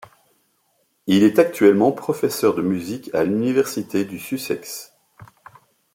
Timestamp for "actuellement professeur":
1.37-2.55